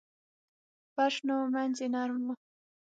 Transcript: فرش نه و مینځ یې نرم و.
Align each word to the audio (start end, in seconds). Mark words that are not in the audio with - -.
فرش 0.95 1.15
نه 1.27 1.33
و 1.39 1.43
مینځ 1.53 1.77
یې 1.83 1.87
نرم 1.95 2.21
و. 2.25 2.29